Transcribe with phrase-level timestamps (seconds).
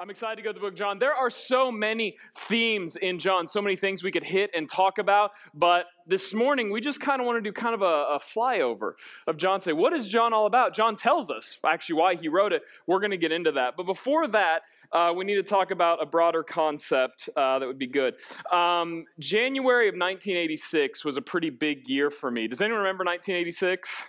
[0.00, 0.98] I'm excited to go to the book John.
[0.98, 4.96] There are so many themes in John, so many things we could hit and talk
[4.96, 8.18] about, but this morning we just kind of want to do kind of a, a,
[8.18, 8.92] flyover
[9.26, 9.60] of John.
[9.60, 10.74] Say, what is John all about?
[10.74, 12.62] John tells us actually why he wrote it.
[12.86, 13.76] We're going to get into that.
[13.76, 14.60] But before that,
[14.90, 18.14] uh, we need to talk about a broader concept uh, that would be good.
[18.50, 22.48] Um, January of 1986 was a pretty big year for me.
[22.48, 24.02] Does anyone remember 1986?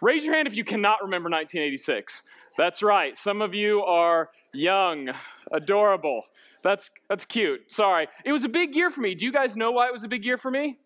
[0.00, 2.22] Raise your hand if you cannot remember 1986.
[2.56, 3.16] That's right.
[3.16, 5.10] Some of you are young,
[5.52, 6.22] adorable.
[6.62, 7.70] That's, that's cute.
[7.70, 8.08] Sorry.
[8.24, 9.14] It was a big year for me.
[9.14, 10.78] Do you guys know why it was a big year for me?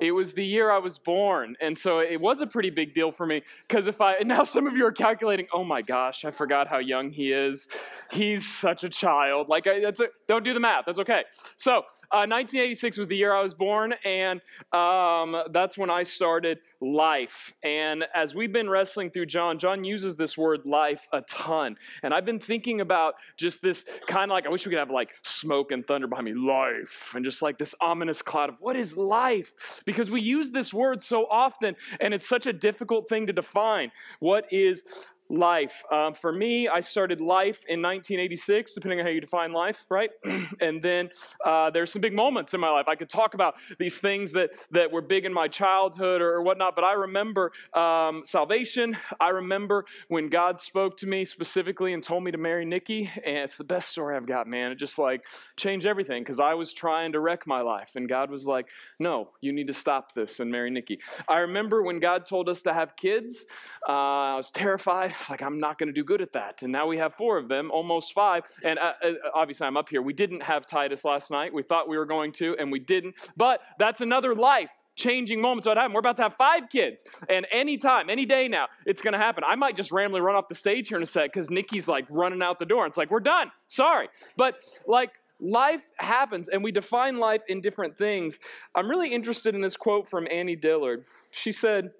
[0.00, 1.56] It was the year I was born.
[1.60, 4.66] And so it was a pretty big deal for me because if I, now some
[4.66, 7.68] of you are calculating, oh my gosh, I forgot how young he is.
[8.10, 9.48] He's such a child.
[9.48, 10.84] Like, that's a, don't do the math.
[10.86, 11.22] That's okay.
[11.56, 11.78] So,
[12.12, 14.40] uh, 1986 was the year I was born, and
[14.72, 17.52] um, that's when I started life.
[17.62, 21.76] And as we've been wrestling through John, John uses this word life a ton.
[22.02, 24.90] And I've been thinking about just this kind of like, I wish we could have
[24.90, 28.76] like smoke and thunder behind me, life, and just like this ominous cloud of what
[28.76, 29.52] is life?
[29.84, 33.90] Because we use this word so often, and it's such a difficult thing to define.
[34.20, 34.84] What is
[35.28, 35.82] life.
[35.90, 40.10] Um, for me, I started life in 1986, depending on how you define life, right?
[40.60, 41.10] and then
[41.44, 42.86] uh, there's some big moments in my life.
[42.88, 46.42] I could talk about these things that, that were big in my childhood or, or
[46.42, 48.96] whatnot, but I remember um, salvation.
[49.20, 53.38] I remember when God spoke to me specifically and told me to marry Nikki, and
[53.38, 54.72] it's the best story I've got, man.
[54.72, 55.22] It just like
[55.56, 58.66] changed everything because I was trying to wreck my life, and God was like,
[58.98, 61.00] no, you need to stop this and marry Nikki.
[61.28, 63.44] I remember when God told us to have kids,
[63.88, 65.13] uh, I was terrified.
[65.20, 66.62] It's like, I'm not going to do good at that.
[66.62, 68.44] And now we have four of them, almost five.
[68.62, 70.02] And uh, uh, obviously, I'm up here.
[70.02, 71.52] We didn't have Titus last night.
[71.52, 73.14] We thought we were going to, and we didn't.
[73.36, 75.92] But that's another life changing that happen.
[75.92, 79.42] We're about to have five kids, and anytime, any day now, it's going to happen.
[79.44, 82.06] I might just randomly run off the stage here in a sec because Nikki's like
[82.08, 82.86] running out the door.
[82.86, 83.50] It's like, we're done.
[83.66, 84.08] Sorry.
[84.36, 88.38] But like, life happens, and we define life in different things.
[88.74, 91.04] I'm really interested in this quote from Annie Dillard.
[91.30, 91.90] She said,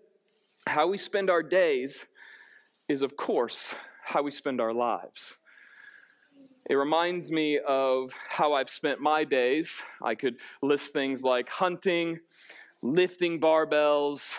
[0.66, 2.06] How we spend our days
[2.88, 5.36] is, of course, how we spend our lives.
[6.68, 9.82] It reminds me of how I've spent my days.
[10.02, 12.20] I could list things like hunting,
[12.82, 14.34] lifting barbells,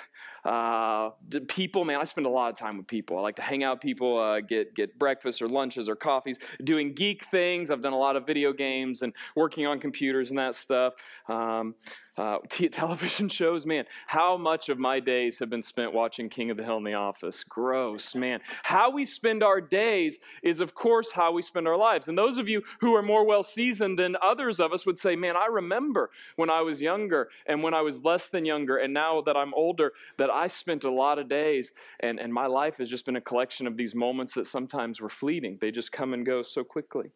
[0.46, 1.10] uh,
[1.48, 3.18] people, man, I spend a lot of time with people.
[3.18, 6.38] I like to hang out with people, uh, get, get breakfast or lunches or coffees,
[6.64, 7.72] doing geek things.
[7.72, 10.94] I've done a lot of video games and working on computers and that stuff.
[11.28, 11.74] Um,
[12.18, 16.50] uh, t- television shows, man, how much of my days have been spent watching King
[16.50, 17.44] of the Hill in the office?
[17.44, 18.40] Gross, man.
[18.64, 22.08] How we spend our days is, of course, how we spend our lives.
[22.08, 25.16] And those of you who are more well seasoned than others of us would say,
[25.16, 28.94] man, I remember when I was younger and when I was less than younger, and
[28.94, 32.78] now that I'm older, that I spent a lot of days, and, and my life
[32.78, 35.58] has just been a collection of these moments that sometimes were fleeting.
[35.60, 37.12] They just come and go so quickly.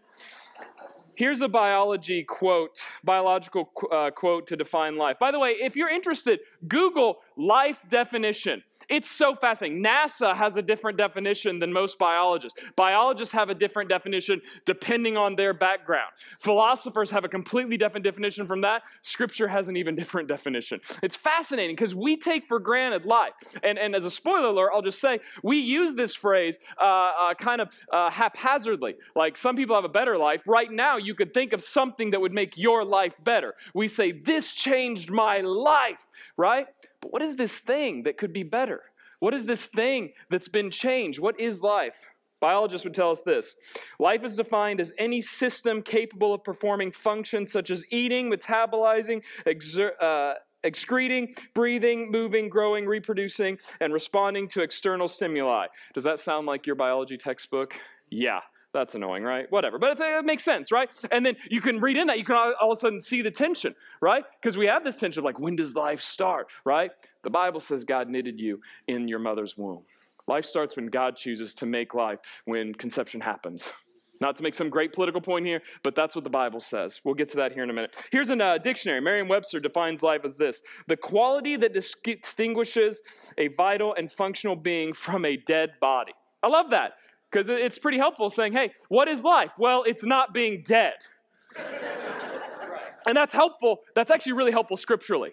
[1.16, 5.16] Here's a biology quote, biological uh, quote to define life.
[5.20, 8.62] By the way, if you're interested, Google life definition.
[8.88, 9.82] It's so fascinating.
[9.82, 12.58] NASA has a different definition than most biologists.
[12.76, 16.10] Biologists have a different definition depending on their background.
[16.40, 18.82] Philosophers have a completely different definition from that.
[19.02, 20.80] Scripture has an even different definition.
[21.02, 23.32] It's fascinating because we take for granted life.
[23.62, 27.34] And, and as a spoiler alert, I'll just say we use this phrase uh, uh,
[27.34, 28.96] kind of uh, haphazardly.
[29.16, 30.42] Like some people have a better life.
[30.46, 33.54] Right now, you could think of something that would make your life better.
[33.74, 36.06] We say, This changed my life,
[36.36, 36.66] right?
[37.04, 38.80] But what is this thing that could be better?
[39.20, 41.18] What is this thing that's been changed?
[41.18, 41.98] What is life?
[42.40, 43.56] Biologists would tell us this
[44.00, 50.00] life is defined as any system capable of performing functions such as eating, metabolizing, exer-
[50.00, 55.66] uh, excreting, breathing, moving, growing, reproducing, and responding to external stimuli.
[55.92, 57.74] Does that sound like your biology textbook?
[58.08, 58.40] Yeah,
[58.74, 59.50] that's annoying, right?
[59.50, 59.78] Whatever.
[59.78, 60.90] But it makes sense, right?
[61.10, 63.22] And then you can read in that, you can all, all of a sudden see
[63.22, 64.24] the tension, right?
[64.42, 66.90] Because we have this tension of like, when does life start, right?
[67.22, 69.82] The Bible says God knitted you in your mother's womb.
[70.26, 73.72] Life starts when God chooses to make life, when conception happens.
[74.20, 77.00] Not to make some great political point here, but that's what the Bible says.
[77.04, 77.96] We'll get to that here in a minute.
[78.10, 79.00] Here's a uh, dictionary.
[79.00, 83.02] Merriam Webster defines life as this the quality that distinguishes
[83.38, 86.12] a vital and functional being from a dead body.
[86.42, 86.94] I love that
[87.34, 89.50] because it's pretty helpful saying, hey, what is life?
[89.58, 90.94] Well, it's not being dead.
[93.06, 93.80] and that's helpful.
[93.94, 95.32] That's actually really helpful scripturally.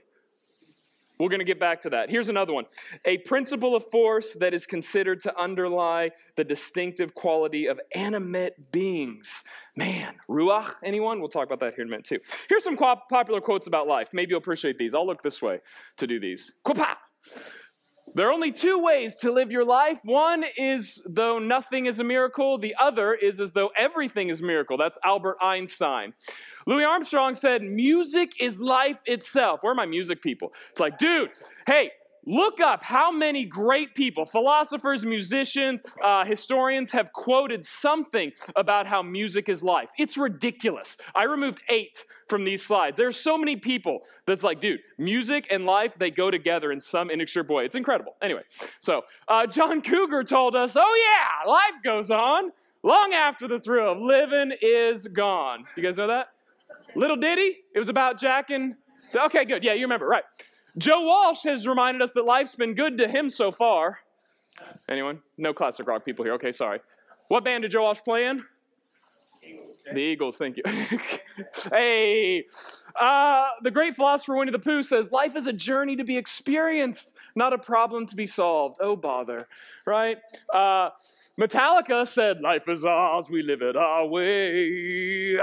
[1.20, 2.10] We're going to get back to that.
[2.10, 2.66] Here's another one
[3.06, 9.44] a principle of force that is considered to underlie the distinctive quality of animate beings.
[9.76, 11.20] Man, Ruach, anyone?
[11.20, 12.18] We'll talk about that here in a minute too.
[12.50, 14.08] Here's some popular quotes about life.
[14.14, 14.96] Maybe you'll appreciate these.
[14.96, 15.60] I'll look this way
[15.98, 16.52] to do these.
[16.64, 16.98] Quapa!
[18.14, 20.00] There are only two ways to live your life.
[20.04, 24.44] One is though nothing is a miracle, the other is as though everything is a
[24.44, 24.78] miracle.
[24.78, 26.14] That's Albert Einstein.
[26.68, 29.64] Louis Armstrong said, Music is life itself.
[29.64, 30.52] Where are my music people?
[30.72, 31.32] It's like, dude,
[31.66, 31.92] hey,
[32.26, 39.02] Look up how many great people, philosophers, musicians, uh, historians, have quoted something about how
[39.02, 39.90] music is life.
[39.98, 40.98] It's ridiculous.
[41.16, 42.96] I removed eight from these slides.
[42.96, 47.10] There's so many people that's like, dude, music and life, they go together in some
[47.10, 47.66] inextricable way.
[47.66, 48.16] It's incredible.
[48.22, 48.44] Anyway,
[48.80, 52.52] so uh, John Cougar told us, oh, yeah, life goes on
[52.84, 55.66] long after the thrill of living is gone.
[55.76, 56.28] You guys know that?
[56.96, 57.58] Little Ditty?
[57.74, 58.76] It was about Jack and.
[59.14, 59.64] Okay, good.
[59.64, 60.24] Yeah, you remember, right.
[60.78, 64.00] Joe Walsh has reminded us that life's been good to him so far.
[64.90, 65.20] Anyone?
[65.38, 66.34] No classic rock people here.
[66.36, 66.80] Okay, sorry.
[67.28, 68.44] What band did Joe Walsh play in?
[69.44, 69.76] Eagles.
[69.92, 70.64] The Eagles, thank you.
[71.72, 72.46] hey,
[73.00, 77.16] uh, the great philosopher Winnie the Pooh says life is a journey to be experienced,
[77.36, 78.78] not a problem to be solved.
[78.82, 79.48] Oh, bother,
[79.86, 80.18] right?
[80.54, 80.90] Uh,
[81.40, 85.40] Metallica said, Life is ours, we live it our way.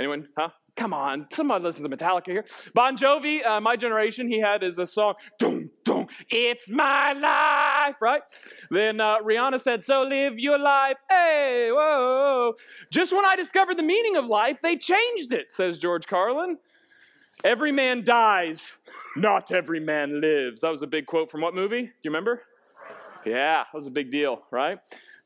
[0.00, 0.28] Anyone?
[0.36, 0.48] Huh?
[0.74, 2.44] Come on, somebody listen to Metallica here.
[2.72, 7.96] Bon Jovi, uh, my generation, he had his a song, Dum, Dum, It's My Life,
[8.00, 8.22] right?
[8.70, 10.96] Then uh, Rihanna said, So live your life.
[11.10, 12.54] Hey, whoa.
[12.90, 16.56] Just when I discovered the meaning of life, they changed it, says George Carlin.
[17.44, 18.72] Every man dies,
[19.14, 20.62] not every man lives.
[20.62, 21.82] That was a big quote from what movie?
[21.82, 22.42] Do you remember?
[23.26, 24.78] Yeah, that was a big deal, right?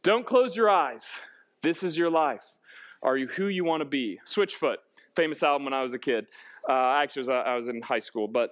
[0.03, 1.19] Don't close your eyes.
[1.63, 2.43] This is your life.
[3.03, 4.19] Are you who you want to be?
[4.27, 4.77] Switchfoot
[5.17, 6.27] famous album when I was a kid.
[6.69, 8.51] Uh, actually, was, uh, I was in high school, but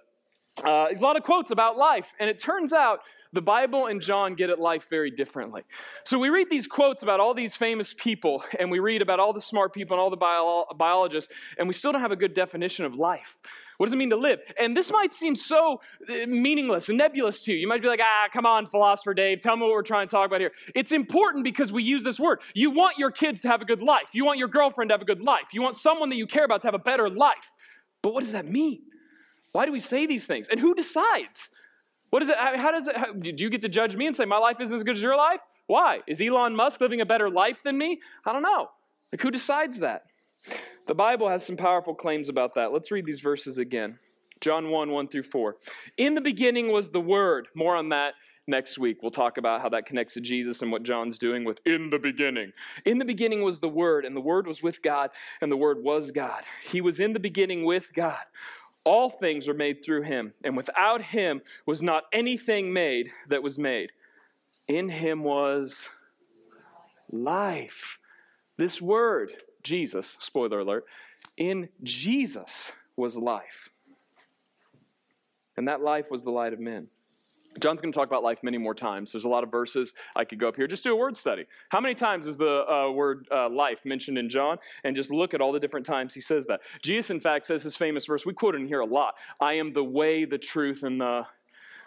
[0.65, 3.01] uh, there's a lot of quotes about life, and it turns out
[3.33, 5.63] the Bible and John get at life very differently.
[6.05, 9.33] So we read these quotes about all these famous people, and we read about all
[9.33, 12.35] the smart people and all the bio- biologists, and we still don't have a good
[12.35, 13.37] definition of life.
[13.77, 14.41] What does it mean to live?
[14.61, 17.59] And this might seem so uh, meaningless and nebulous to you.
[17.59, 20.11] You might be like, ah, come on, philosopher Dave, tell me what we're trying to
[20.11, 20.53] talk about here.
[20.75, 22.41] It's important because we use this word.
[22.55, 25.03] You want your kids to have a good life, you want your girlfriend to have
[25.03, 27.51] a good life, you want someone that you care about to have a better life.
[28.03, 28.83] But what does that mean?
[29.53, 30.49] Why do we say these things?
[30.49, 31.49] And who decides?
[32.11, 32.37] What is it?
[32.37, 32.97] How does it?
[32.97, 35.03] How, do you get to judge me and say my life isn't as good as
[35.03, 35.41] your life?
[35.67, 36.01] Why?
[36.07, 38.01] Is Elon Musk living a better life than me?
[38.27, 38.69] I don't know.
[39.13, 40.03] Like, who decides that?
[40.87, 42.73] The Bible has some powerful claims about that.
[42.73, 43.99] Let's read these verses again.
[44.41, 45.57] John 1 1 through 4.
[45.97, 47.49] In the beginning was the Word.
[47.55, 48.15] More on that
[48.47, 49.03] next week.
[49.03, 51.99] We'll talk about how that connects to Jesus and what John's doing with in the
[51.99, 52.53] beginning.
[52.85, 55.11] In the beginning was the Word, and the Word was with God,
[55.41, 56.43] and the Word was God.
[56.71, 58.21] He was in the beginning with God.
[58.85, 63.59] All things were made through him, and without him was not anything made that was
[63.59, 63.93] made.
[64.69, 65.89] In him was
[67.11, 67.99] life.
[68.59, 69.33] This word,
[69.65, 70.85] Jesus, spoiler alert,
[71.37, 73.71] in Jesus was life.
[75.57, 76.89] And that life was the light of men.
[77.61, 79.13] John's going to talk about life many more times.
[79.13, 80.67] There's a lot of verses I could go up here.
[80.67, 81.45] Just do a word study.
[81.69, 84.59] How many times is the uh, word uh, life mentioned in John?
[84.83, 86.61] And just look at all the different times he says that.
[86.83, 88.27] Jesus, in fact, says his famous verse.
[88.27, 91.27] We quote it in here a lot I am the way, the truth, and the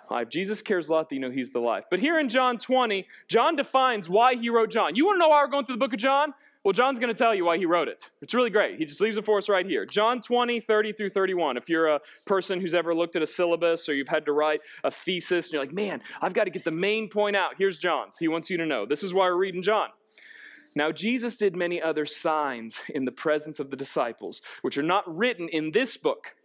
[0.09, 0.29] life.
[0.29, 1.83] Jesus cares a lot that you know he's the life.
[1.89, 4.95] But here in John 20, John defines why he wrote John.
[4.95, 6.33] You want to know why we're going through the book of John?
[6.67, 8.09] Well, John's going to tell you why he wrote it.
[8.21, 8.77] It's really great.
[8.77, 9.85] He just leaves it for us right here.
[9.85, 11.55] John 20, 30 through 31.
[11.55, 14.59] If you're a person who's ever looked at a syllabus or you've had to write
[14.83, 17.77] a thesis and you're like, man, I've got to get the main point out, here's
[17.77, 18.17] John's.
[18.17, 18.85] He wants you to know.
[18.85, 19.87] This is why we're reading John.
[20.75, 25.05] Now, Jesus did many other signs in the presence of the disciples, which are not
[25.07, 26.35] written in this book,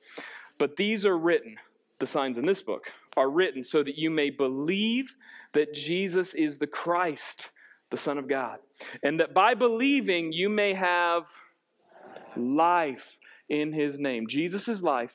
[0.57, 1.57] but these are written,
[1.99, 5.17] the signs in this book are written so that you may believe
[5.53, 7.51] that Jesus is the Christ
[7.93, 8.59] the Son of God.
[9.05, 11.29] And that by believing, you may have
[12.37, 13.19] life
[13.49, 14.27] in his name.
[14.27, 15.15] Jesus is life.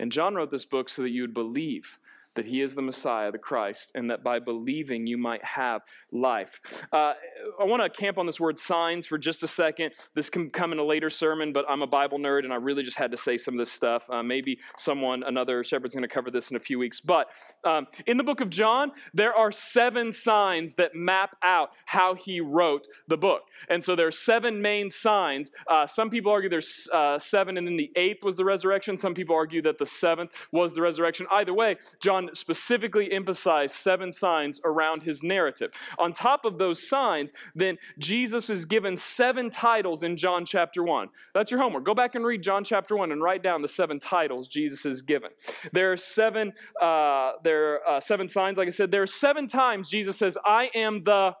[0.00, 1.98] And John wrote this book so that you would believe
[2.36, 6.60] that he is the Messiah, the Christ, and that by believing you might have life.
[6.92, 7.14] Uh,
[7.60, 9.92] I want to camp on this word signs for just a second.
[10.14, 12.82] This can come in a later sermon, but I'm a Bible nerd and I really
[12.82, 14.08] just had to say some of this stuff.
[14.08, 17.00] Uh, maybe someone, another shepherd's going to cover this in a few weeks.
[17.00, 17.28] But
[17.64, 22.40] um, in the book of John, there are seven signs that map out how he
[22.40, 23.42] wrote the book.
[23.68, 25.50] And so there are seven main signs.
[25.68, 28.96] Uh, some people argue there's uh, seven and then the eighth was the resurrection.
[28.96, 31.26] Some people argue that the seventh was the resurrection.
[31.30, 35.70] Either way, John Specifically emphasized seven signs around his narrative.
[35.98, 41.08] On top of those signs, then Jesus is given seven titles in John chapter 1.
[41.34, 41.84] That's your homework.
[41.84, 45.02] Go back and read John chapter 1 and write down the seven titles Jesus is
[45.02, 45.30] given.
[45.72, 48.90] There are seven, uh, there are, uh, seven signs, like I said.
[48.90, 51.34] There are seven times Jesus says, I am the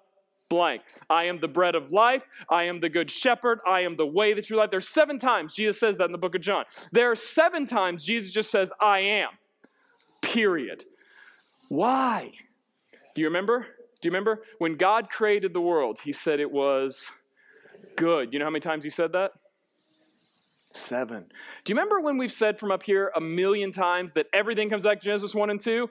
[0.48, 0.82] blank.
[1.10, 2.22] I am the bread of life.
[2.48, 3.60] I am the good shepherd.
[3.66, 4.70] I am the way, the true life.
[4.70, 6.64] There's seven times Jesus says that in the book of John.
[6.92, 9.30] There are seven times Jesus just says, I am.
[10.36, 10.84] Period.
[11.70, 12.30] Why?
[13.14, 13.60] Do you remember?
[13.60, 14.42] Do you remember?
[14.58, 17.10] When God created the world, he said it was
[17.96, 18.34] good.
[18.34, 19.32] You know how many times he said that?
[20.74, 21.24] Seven.
[21.64, 24.84] Do you remember when we've said from up here a million times that everything comes
[24.84, 25.88] back to Genesis 1 and 2?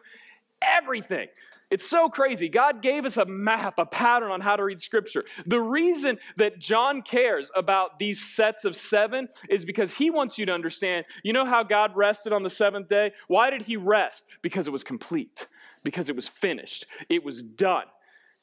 [0.61, 1.27] Everything.
[1.75, 2.47] It's so crazy.
[2.47, 5.25] God gave us a map, a pattern on how to read Scripture.
[5.45, 10.45] The reason that John cares about these sets of seven is because he wants you
[10.45, 13.11] to understand you know how God rested on the seventh day?
[13.27, 14.25] Why did he rest?
[14.41, 15.47] Because it was complete,
[15.83, 17.87] because it was finished, it was done.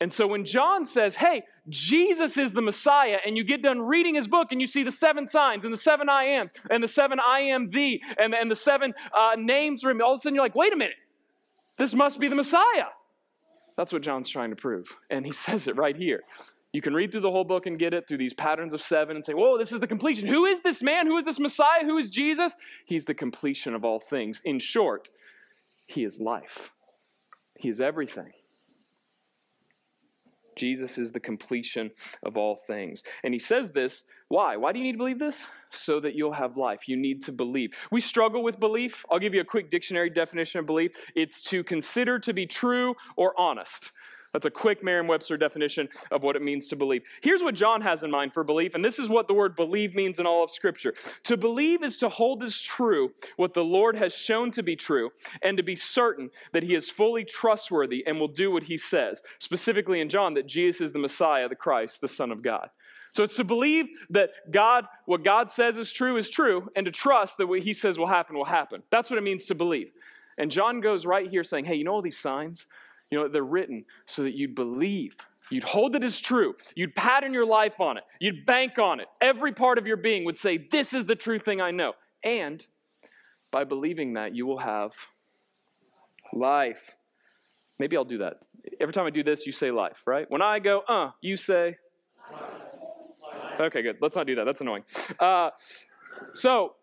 [0.02, 4.14] And so when John says, hey, Jesus is the Messiah, and you get done reading
[4.14, 6.88] his book and you see the seven signs and the seven I ams and the
[6.88, 10.44] seven I am thee and, and the seven uh, names, all of a sudden you're
[10.44, 10.96] like, wait a minute,
[11.78, 12.88] this must be the Messiah.
[13.76, 14.88] That's what John's trying to prove.
[15.10, 16.22] And he says it right here.
[16.72, 19.14] You can read through the whole book and get it through these patterns of seven
[19.14, 20.26] and say, whoa, this is the completion.
[20.26, 21.06] Who is this man?
[21.06, 21.84] Who is this Messiah?
[21.84, 22.56] Who is Jesus?
[22.86, 24.40] He's the completion of all things.
[24.44, 25.10] In short,
[25.86, 26.72] he is life,
[27.58, 28.32] he is everything.
[30.56, 31.90] Jesus is the completion
[32.25, 33.02] of all things.
[33.25, 34.56] And he says this, why?
[34.56, 35.47] Why do you need to believe this?
[35.71, 36.88] So that you'll have life.
[36.88, 37.73] You need to believe.
[37.90, 39.04] We struggle with belief.
[39.11, 42.94] I'll give you a quick dictionary definition of belief it's to consider to be true
[43.16, 43.92] or honest.
[44.32, 47.02] That's a quick Merriam Webster definition of what it means to believe.
[47.20, 49.94] Here's what John has in mind for belief, and this is what the word believe
[49.94, 50.94] means in all of Scripture.
[51.24, 55.10] To believe is to hold as true what the Lord has shown to be true,
[55.42, 59.22] and to be certain that he is fully trustworthy and will do what he says.
[59.38, 62.70] Specifically in John, that Jesus is the Messiah, the Christ, the Son of God.
[63.12, 66.90] So it's to believe that God, what God says is true is true, and to
[66.90, 68.82] trust that what he says will happen will happen.
[68.90, 69.90] That's what it means to believe.
[70.38, 72.66] And John goes right here saying, hey, you know all these signs?
[73.12, 75.14] You know, they're written so that you'd believe.
[75.50, 76.54] You'd hold it as true.
[76.75, 78.04] You'd pattern your life on it.
[78.21, 79.07] You'd bank on it.
[79.21, 81.92] Every part of your being would say, This is the true thing I know.
[82.25, 82.64] And
[83.50, 84.92] by believing that, you will have
[86.33, 86.97] life.
[87.78, 88.38] Maybe I'll do that.
[88.81, 90.25] Every time I do this, you say life, right?
[90.31, 91.76] When I go, uh, you say,
[93.61, 93.99] Okay, good.
[94.00, 94.45] Let's not do that.
[94.45, 94.85] That's annoying.
[95.21, 95.50] Uh,
[96.33, 96.76] so,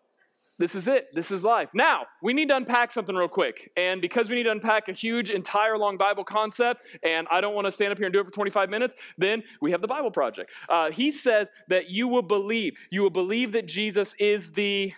[0.60, 1.08] this is it.
[1.14, 1.70] This is life.
[1.72, 3.72] Now, we need to unpack something real quick.
[3.78, 7.54] And because we need to unpack a huge, entire long Bible concept, and I don't
[7.54, 9.88] want to stand up here and do it for 25 minutes, then we have the
[9.88, 10.50] Bible Project.
[10.68, 12.74] Uh, he says that you will believe.
[12.90, 14.92] You will believe that Jesus is the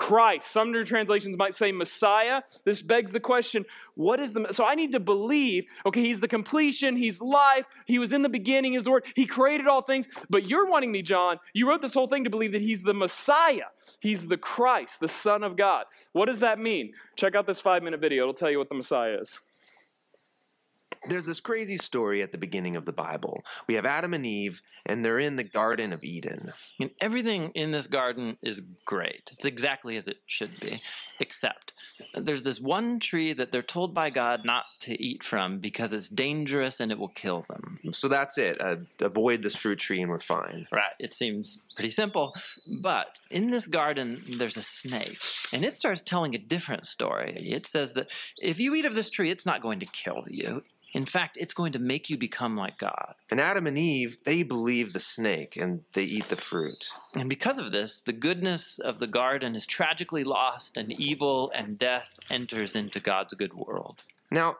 [0.00, 0.50] Christ.
[0.50, 2.40] Some new translations might say Messiah.
[2.64, 3.66] This begs the question
[3.96, 4.46] what is the.
[4.50, 8.28] So I need to believe, okay, he's the completion, he's life, he was in the
[8.30, 10.08] beginning, is the word, he created all things.
[10.30, 12.94] But you're wanting me, John, you wrote this whole thing to believe that he's the
[12.94, 13.68] Messiah,
[14.00, 15.84] he's the Christ, the Son of God.
[16.12, 16.94] What does that mean?
[17.16, 19.38] Check out this five minute video, it'll tell you what the Messiah is.
[21.08, 23.42] There's this crazy story at the beginning of the Bible.
[23.66, 26.52] We have Adam and Eve, and they're in the Garden of Eden.
[26.78, 29.30] And everything in this garden is great.
[29.32, 30.82] It's exactly as it should be,
[31.18, 31.72] except
[32.14, 36.08] there's this one tree that they're told by God not to eat from because it's
[36.08, 37.78] dangerous and it will kill them.
[37.92, 38.60] So that's it.
[38.60, 40.66] Uh, avoid this fruit tree, and we're fine.
[40.70, 40.92] Right.
[40.98, 42.34] It seems pretty simple.
[42.82, 45.18] But in this garden, there's a snake,
[45.52, 47.36] and it starts telling a different story.
[47.50, 50.62] It says that if you eat of this tree, it's not going to kill you.
[50.92, 53.14] In fact, it's going to make you become like God.
[53.30, 56.88] And Adam and Eve, they believe the snake and they eat the fruit.
[57.14, 61.78] And because of this, the goodness of the garden is tragically lost, and evil and
[61.78, 64.02] death enters into God's good world.
[64.30, 64.56] Now,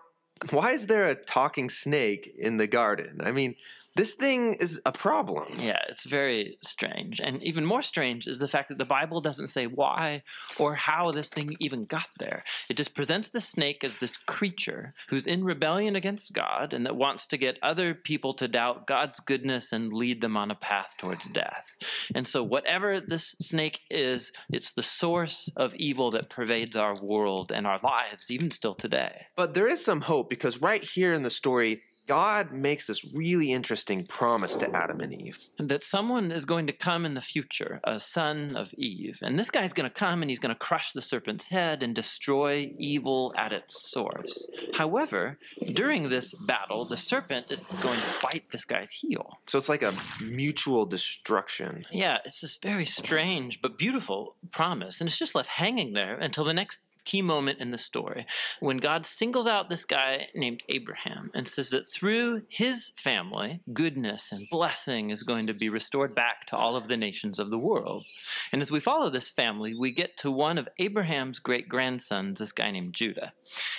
[0.51, 3.21] why is there a talking snake in the garden?
[3.23, 3.57] I mean,
[3.97, 5.47] this thing is a problem.
[5.59, 7.21] Yeah, it's very strange.
[7.21, 10.23] And even more strange is the fact that the Bible doesn't say why
[10.59, 12.45] or how this thing even got there.
[12.69, 16.97] It just presents the snake as this creature who's in rebellion against God and that
[16.97, 20.95] wants to get other people to doubt God's goodness and lead them on a path
[20.99, 21.77] towards death.
[22.15, 27.51] And so, whatever this snake is, it's the source of evil that pervades our world
[27.51, 29.27] and our lives, even still today.
[29.37, 33.53] But there is some hope because right here in the story, God makes this really
[33.53, 35.39] interesting promise to Adam and Eve.
[35.61, 39.21] That someone is going to come in the future, a son of Eve.
[39.23, 41.95] And this guy's going to come and he's going to crush the serpent's head and
[41.95, 44.49] destroy evil at its source.
[44.75, 45.39] However,
[45.73, 49.39] during this battle, the serpent is going to bite this guy's heel.
[49.47, 51.87] So it's like a mutual destruction.
[51.93, 55.01] Yeah, it's this very strange but beautiful promise.
[55.01, 58.25] And it's just left hanging there until the next key moment in the story
[58.61, 64.31] when God singles out this guy named Abraham and says that through his family, goodness
[64.31, 67.59] and blessing is going to be restored back to all of the nations of the
[67.59, 68.05] world.
[68.53, 72.53] And as we follow this family, we get to one of Abraham's great grandsons, this
[72.53, 73.33] guy named Judah.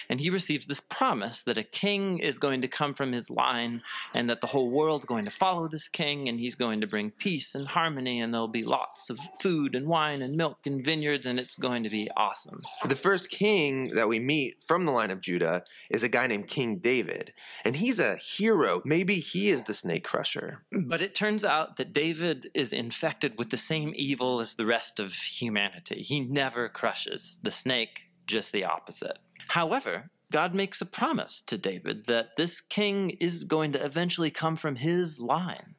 [0.10, 3.82] And he receives this promise that a king is going to come from his line
[4.14, 7.12] and that the whole world's going to follow this king and he's going to bring
[7.12, 11.26] peace and harmony and there'll be lots of food and wine and milk and vineyards
[11.26, 12.62] and it's going to be awesome.
[12.86, 16.48] The first king that we meet from the line of Judah is a guy named
[16.48, 18.82] King David, and he's a hero.
[18.86, 20.64] Maybe he is the snake crusher.
[20.72, 25.00] But it turns out that David is infected with the same evil as the rest
[25.00, 26.02] of humanity.
[26.02, 29.18] He never crushes the snake, just the opposite.
[29.48, 34.56] However, God makes a promise to David that this king is going to eventually come
[34.56, 35.76] from his line.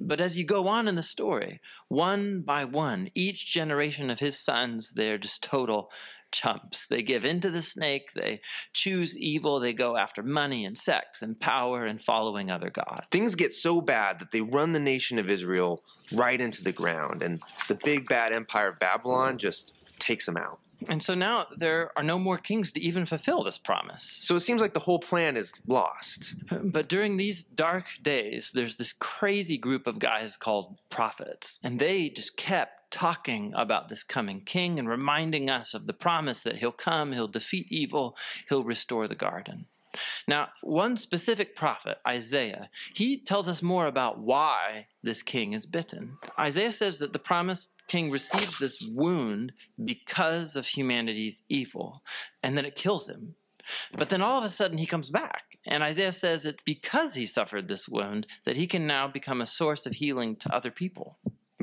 [0.00, 4.36] But as you go on in the story, one by one, each generation of his
[4.36, 5.90] sons, they're just total
[6.32, 6.86] chumps.
[6.86, 8.40] They give in to the snake, they
[8.72, 13.06] choose evil, they go after money and sex and power and following other gods.
[13.10, 17.22] Things get so bad that they run the nation of Israel right into the ground,
[17.22, 19.38] and the big bad empire of Babylon mm.
[19.38, 20.58] just takes them out.
[20.88, 24.20] And so now there are no more kings to even fulfill this promise.
[24.22, 26.34] So it seems like the whole plan is lost.
[26.62, 32.08] But during these dark days, there's this crazy group of guys called prophets, and they
[32.08, 36.70] just kept talking about this coming king and reminding us of the promise that he'll
[36.70, 38.16] come, he'll defeat evil,
[38.48, 39.66] he'll restore the garden.
[40.26, 46.16] Now, one specific prophet, Isaiah, he tells us more about why this king is bitten.
[46.38, 49.52] Isaiah says that the promised king receives this wound
[49.84, 52.02] because of humanity's evil,
[52.42, 53.34] and then it kills him.
[53.98, 55.42] But then all of a sudden he comes back.
[55.66, 59.46] And Isaiah says it's because he suffered this wound that he can now become a
[59.46, 61.18] source of healing to other people.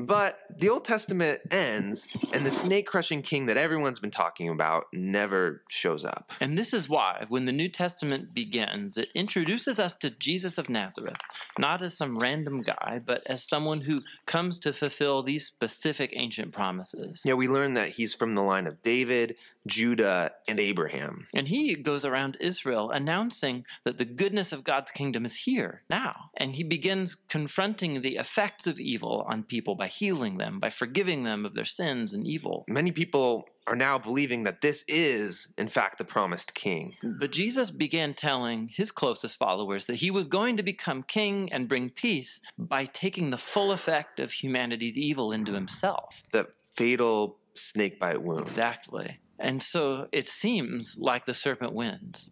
[0.06, 4.84] But the Old Testament ends, and the snake crushing king that everyone's been talking about
[4.92, 6.32] never shows up.
[6.40, 10.68] And this is why, when the New Testament begins, it introduces us to Jesus of
[10.68, 11.20] Nazareth,
[11.58, 16.52] not as some random guy, but as someone who comes to fulfill these specific ancient
[16.52, 17.22] promises.
[17.24, 19.36] Yeah, we learn that he's from the line of David,
[19.66, 21.26] Judah, and Abraham.
[21.34, 26.30] And he goes around Israel announcing that the goodness of God's kingdom is here now.
[26.36, 31.24] And he begins confronting the effects of evil on people by healing them, by forgiving
[31.24, 32.64] them of their sins and evil.
[32.68, 36.96] Many people are now believing that this is, in fact, the promised king.
[37.02, 41.68] But Jesus began telling his closest followers that he was going to become king and
[41.68, 46.22] bring peace by taking the full effect of humanity's evil into himself.
[46.32, 48.46] The fatal snake bite wound.
[48.46, 49.18] Exactly.
[49.40, 52.30] And so it seems like the serpent wins.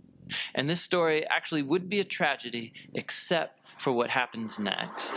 [0.55, 5.13] And this story actually would be a tragedy except for what happens next.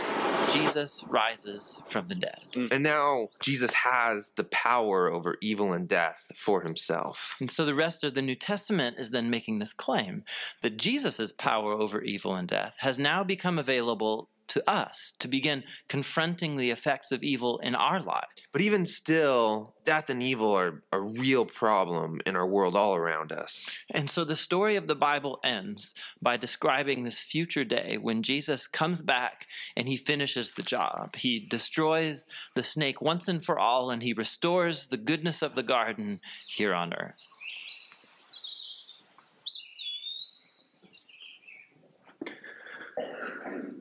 [0.48, 2.40] Jesus rises from the dead.
[2.54, 2.72] Mm.
[2.72, 7.36] And now Jesus has the power over evil and death for himself.
[7.40, 10.24] And so the rest of the New Testament is then making this claim
[10.62, 15.64] that Jesus' power over evil and death has now become available to us to begin
[15.88, 18.26] confronting the effects of evil in our lives.
[18.52, 23.32] But even still, death and evil are a real problem in our world all around
[23.32, 23.68] us.
[23.90, 28.66] And so the story of the Bible ends by describing this future day when Jesus
[28.66, 31.16] comes back and he finishes the job.
[31.16, 35.62] He destroys the snake once and for all and he restores the goodness of the
[35.62, 37.31] garden here on earth.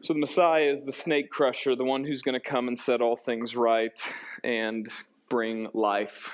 [0.03, 3.01] So the Messiah is the snake crusher, the one who's going to come and set
[3.01, 3.99] all things right
[4.43, 4.89] and
[5.29, 6.31] bring life.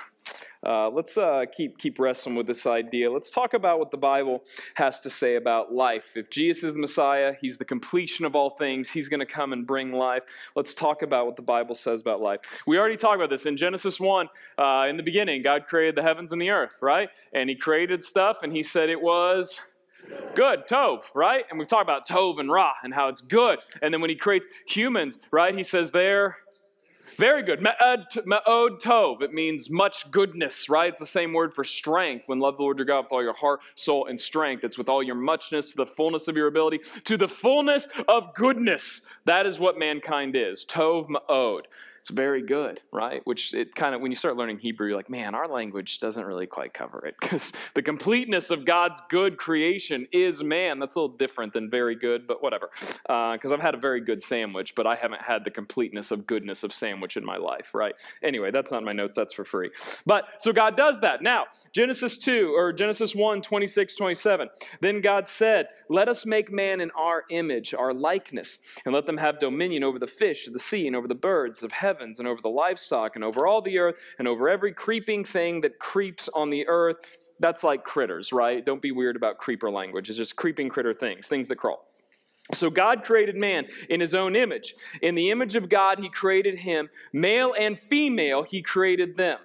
[0.66, 3.10] Uh, let's uh, keep keep wrestling with this idea.
[3.10, 4.42] Let's talk about what the Bible
[4.74, 6.16] has to say about life.
[6.16, 8.88] If Jesus is the Messiah, He's the completion of all things.
[8.88, 10.22] He's going to come and bring life.
[10.56, 12.40] Let's talk about what the Bible says about life.
[12.66, 14.28] We already talked about this in Genesis one.
[14.56, 17.10] Uh, in the beginning, God created the heavens and the earth, right?
[17.34, 19.60] And He created stuff, and He said it was
[20.34, 21.44] good tov right?
[21.50, 23.58] And we've talked about tov and ra and how it's good.
[23.82, 26.36] And then when he creates humans right he says they're
[27.16, 27.60] very good.
[27.60, 29.22] Me'od tov.
[29.22, 30.90] It means much goodness right?
[30.90, 32.28] It's the same word for strength.
[32.28, 34.62] When love the lord your god with all your heart soul and strength.
[34.62, 38.34] It's with all your muchness to the fullness of your ability to the fullness of
[38.34, 39.02] goodness.
[39.24, 40.64] That is what mankind is.
[40.64, 41.66] Tov me'od
[42.00, 43.20] it's very good, right?
[43.24, 46.24] Which it kind of, when you start learning Hebrew, you're like, man, our language doesn't
[46.24, 50.78] really quite cover it because the completeness of God's good creation is man.
[50.78, 52.70] That's a little different than very good, but whatever.
[53.02, 56.26] Because uh, I've had a very good sandwich, but I haven't had the completeness of
[56.26, 57.94] goodness of sandwich in my life, right?
[58.22, 59.70] Anyway, that's not my notes, that's for free.
[60.06, 61.22] But so God does that.
[61.22, 64.48] Now, Genesis 2 or Genesis 1, 26, 27.
[64.80, 69.16] Then God said, Let us make man in our image, our likeness, and let them
[69.16, 71.87] have dominion over the fish of the sea and over the birds of heaven
[72.18, 75.78] and over the livestock and over all the earth and over every creeping thing that
[75.78, 76.96] creeps on the earth.
[77.40, 78.64] that's like critters, right?
[78.64, 80.08] Don't be weird about creeper language.
[80.08, 81.86] It's just creeping critter things, things that crawl.
[82.54, 84.74] So God created man in his own image.
[85.02, 86.88] In the image of God, he created him.
[87.12, 89.38] Male and female, he created them.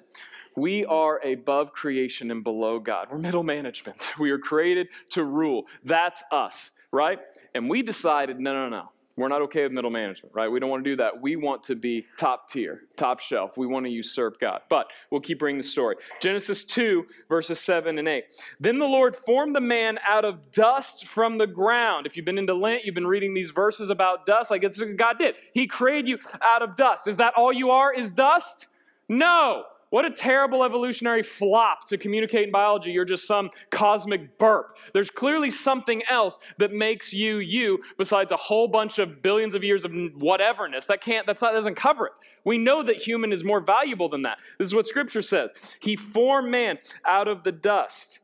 [0.55, 3.07] We are above creation and below God.
[3.11, 4.11] We're middle management.
[4.19, 5.65] We are created to rule.
[5.83, 7.19] That's us, right?
[7.55, 8.89] And we decided no, no, no.
[9.15, 10.47] We're not okay with middle management, right?
[10.47, 11.21] We don't want to do that.
[11.21, 13.57] We want to be top tier, top shelf.
[13.57, 14.61] We want to usurp God.
[14.69, 15.97] But we'll keep reading the story.
[16.19, 18.23] Genesis 2, verses 7 and 8.
[18.59, 22.07] Then the Lord formed the man out of dust from the ground.
[22.07, 24.49] If you've been into Lent, you've been reading these verses about dust.
[24.49, 25.35] Like it's God did.
[25.53, 27.07] He created you out of dust.
[27.07, 27.93] Is that all you are?
[27.93, 28.65] Is dust?
[29.07, 29.65] No.
[29.93, 32.89] What a terrible evolutionary flop to communicate in biology.
[32.89, 34.75] You're just some cosmic burp.
[34.91, 39.63] There's clearly something else that makes you you besides a whole bunch of billions of
[39.63, 40.87] years of whateverness.
[40.87, 42.13] That can't, that's not, doesn't cover it.
[42.43, 44.39] We know that human is more valuable than that.
[44.57, 45.53] This is what scripture says.
[45.79, 48.17] He formed man out of the dust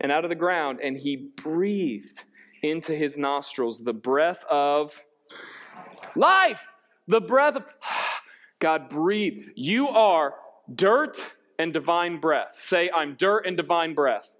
[0.00, 2.24] and out of the ground, and he breathed
[2.62, 4.94] into his nostrils the breath of
[6.14, 6.66] life.
[7.06, 7.64] The breath of
[8.58, 9.50] God breathed.
[9.54, 10.34] You are
[10.74, 11.24] dirt
[11.58, 12.56] and divine breath.
[12.58, 14.32] Say, I'm dirt and divine breath.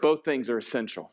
[0.00, 1.10] Both things are essential.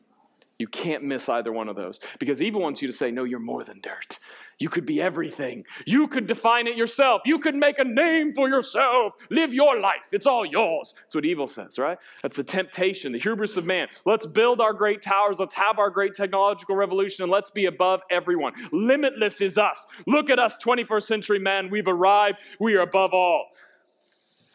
[0.64, 3.38] You can't miss either one of those because evil wants you to say, No, you're
[3.38, 4.18] more than dirt.
[4.60, 5.66] You could be everything.
[5.86, 7.24] You could define it yourself.
[7.26, 9.12] You could make a name for yourself.
[9.30, 10.08] Live your life.
[10.14, 10.94] It's all yours.
[10.96, 11.98] That's what evil says, right?
[12.22, 13.90] That's the temptation, the hubris of man.
[14.06, 15.36] Let's build our great towers.
[15.38, 18.54] Let's have our great technological revolution, and let's be above everyone.
[18.72, 19.86] Limitless is us.
[20.08, 21.70] Look at us, 21st century man.
[21.70, 22.38] We've arrived.
[22.58, 23.48] We are above all.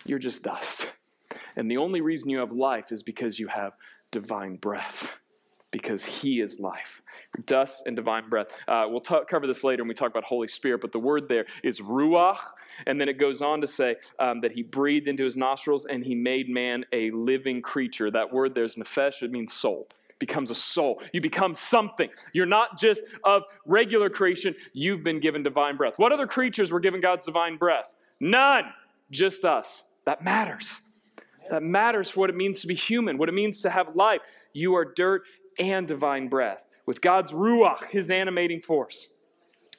[0.06, 0.88] You're just dust.
[1.54, 3.74] And the only reason you have life is because you have
[4.10, 5.12] divine breath
[5.70, 7.02] because he is life.
[7.46, 8.58] Dust and divine breath.
[8.66, 11.28] Uh, we'll t- cover this later when we talk about Holy Spirit, but the word
[11.28, 12.38] there is ruach.
[12.86, 16.02] And then it goes on to say um, that he breathed into his nostrils and
[16.02, 18.10] he made man a living creature.
[18.10, 19.88] That word there is nefesh, it means soul.
[20.18, 21.00] Becomes a soul.
[21.12, 22.08] You become something.
[22.32, 25.94] You're not just of regular creation, you've been given divine breath.
[25.98, 27.92] What other creatures were given God's divine breath?
[28.20, 28.64] None.
[29.10, 29.84] Just us.
[30.06, 30.80] That matters.
[31.50, 34.20] That matters for what it means to be human, what it means to have life.
[34.52, 35.22] You are dirt
[35.58, 39.08] and divine breath, with God's ruach, his animating force.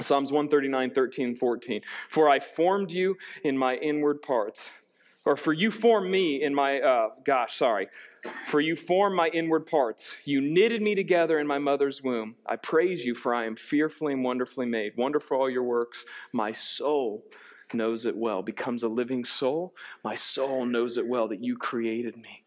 [0.02, 1.82] Psalms 139, 13, 14.
[2.10, 4.72] For I formed you in my inward parts.
[5.26, 7.88] Or for you formed me in my, uh, gosh, sorry.
[8.48, 10.15] For you formed my inward parts.
[10.24, 12.36] You knitted me together in my mother's womb.
[12.46, 14.94] I praise you, for I am fearfully and wonderfully made.
[14.98, 16.06] Wonderful all your works.
[16.32, 17.26] My soul
[17.74, 18.42] knows it well.
[18.42, 19.76] Becomes a living soul.
[20.04, 22.44] My soul knows it well that you created me.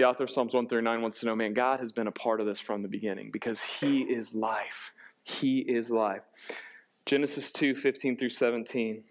[0.00, 2.46] The author of Psalms 139 wants to know, man, God has been a part of
[2.46, 4.94] this from the beginning because He is life.
[5.24, 6.22] He is life.
[7.04, 9.04] Genesis 2 15 through 17.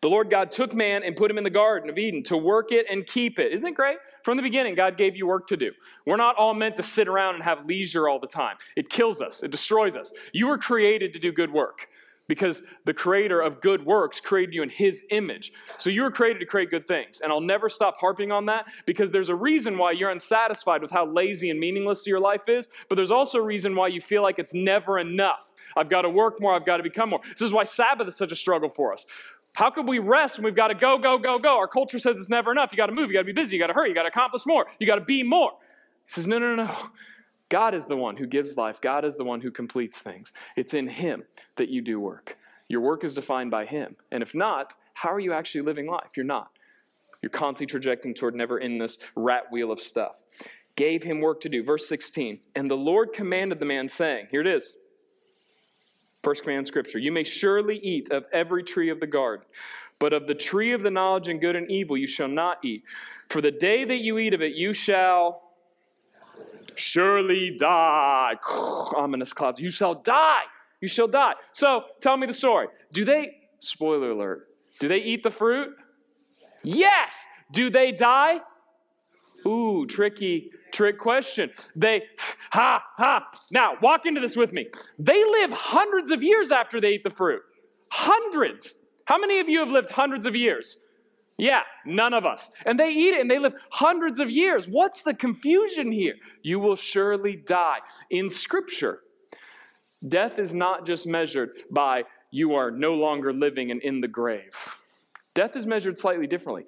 [0.00, 2.72] The Lord God took man and put him in the Garden of Eden to work
[2.72, 3.52] it and keep it.
[3.52, 3.98] Isn't it great?
[4.24, 5.70] From the beginning, God gave you work to do.
[6.04, 8.56] We're not all meant to sit around and have leisure all the time.
[8.74, 10.12] It kills us, it destroys us.
[10.32, 11.86] You were created to do good work
[12.28, 15.52] because the creator of good works created you in his image.
[15.78, 17.20] So you were created to create good things.
[17.20, 20.90] And I'll never stop harping on that because there's a reason why you're unsatisfied with
[20.90, 24.22] how lazy and meaningless your life is, but there's also a reason why you feel
[24.22, 25.50] like it's never enough.
[25.76, 27.20] I've got to work more, I've got to become more.
[27.30, 29.06] This is why Sabbath is such a struggle for us.
[29.54, 31.56] How could we rest when we've got to go, go, go, go?
[31.56, 32.70] Our culture says it's never enough.
[32.72, 34.02] You got to move, you got to be busy, you got to hurry, you got
[34.02, 35.52] to accomplish more, you got to be more.
[36.06, 36.76] He says, no, no, no, no.
[37.48, 38.80] God is the one who gives life.
[38.80, 40.32] God is the one who completes things.
[40.56, 41.22] It's in Him
[41.56, 42.36] that you do work.
[42.68, 43.96] Your work is defined by Him.
[44.10, 46.10] And if not, how are you actually living life?
[46.16, 46.50] You're not.
[47.22, 50.16] You're constantly trajecting toward never in this rat wheel of stuff.
[50.76, 51.64] Gave him work to do.
[51.64, 52.38] Verse 16.
[52.54, 54.76] And the Lord commanded the man, saying, Here it is.
[56.22, 56.98] First command scripture.
[56.98, 59.46] You may surely eat of every tree of the garden,
[59.98, 62.84] but of the tree of the knowledge and good and evil you shall not eat.
[63.28, 65.45] For the day that you eat of it, you shall
[66.76, 68.34] surely die.
[68.46, 69.58] Ominous clouds.
[69.58, 70.42] You shall die.
[70.80, 71.34] You shall die.
[71.52, 72.68] So tell me the story.
[72.92, 75.70] Do they, spoiler alert, do they eat the fruit?
[76.62, 77.26] Yes.
[77.52, 78.40] Do they die?
[79.46, 81.50] Ooh, tricky, trick question.
[81.74, 82.02] They,
[82.52, 83.28] ha, ha.
[83.50, 84.68] Now, walk into this with me.
[84.98, 87.42] They live hundreds of years after they eat the fruit.
[87.90, 88.74] Hundreds.
[89.04, 90.76] How many of you have lived hundreds of years?
[91.38, 92.50] Yeah, none of us.
[92.64, 94.66] And they eat it and they live hundreds of years.
[94.66, 96.14] What's the confusion here?
[96.42, 97.78] You will surely die.
[98.10, 99.00] In Scripture,
[100.06, 104.54] Death is not just measured by you are no longer living and in the grave.
[105.34, 106.66] Death is measured slightly differently.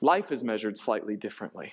[0.00, 1.72] Life is measured slightly differently.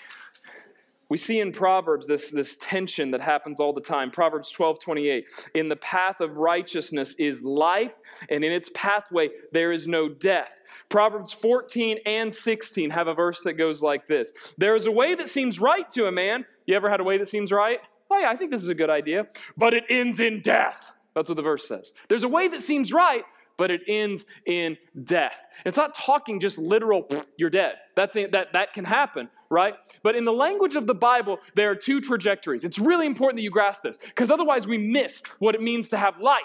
[1.10, 4.12] We see in Proverbs this, this tension that happens all the time.
[4.12, 5.26] Proverbs 12 28.
[5.54, 7.96] In the path of righteousness is life,
[8.30, 10.52] and in its pathway there is no death.
[10.90, 15.16] Proverbs 14 and 16 have a verse that goes like this There is a way
[15.16, 16.46] that seems right to a man.
[16.66, 17.80] You ever had a way that seems right?
[18.10, 19.28] Oh, yeah, I think this is a good idea.
[19.58, 20.94] But it ends in death.
[21.14, 21.94] That's what the verse says.
[22.10, 23.24] There's a way that seems right,
[23.58, 25.36] but it ends in death.
[25.66, 27.76] It's not talking just literal, you're dead.
[27.96, 29.74] That's, that, that can happen, right?
[30.04, 32.64] But in the language of the Bible, there are two trajectories.
[32.64, 35.98] It's really important that you grasp this, because otherwise we miss what it means to
[35.98, 36.44] have life.